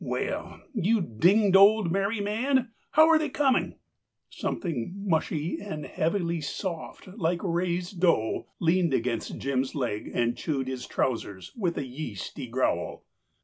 Well, 0.03 0.63
you 0.73 0.99
dinged 0.99 1.55
old 1.55 1.91
married 1.91 2.23
man, 2.23 2.71
how 2.93 3.07
are 3.07 3.19
they 3.19 3.29
coming?" 3.29 3.77
Something 4.31 4.95
mushy 5.07 5.59
and 5.61 5.85
heavily 5.85 6.41
soft 6.41 7.05
like 7.19 7.39
raised 7.43 7.99
dough 8.01 8.47
leaned 8.59 8.95
against 8.95 9.37
Jim's 9.37 9.75
leg 9.75 10.09
and 10.11 10.35
chewed 10.35 10.67
his 10.67 10.87
trousers 10.87 11.53
with 11.55 11.77
a 11.77 11.85
yeasty 11.85 12.47
growl. 12.47 13.05